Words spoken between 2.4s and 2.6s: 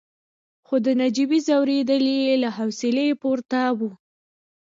له